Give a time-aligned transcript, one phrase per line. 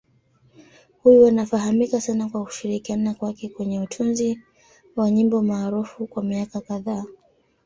[1.03, 4.41] Huyu anafahamika sana kwa kushirikiana kwake kwenye utunzi
[4.95, 7.03] wa nyimbo maarufu kwa miaka kadhaa.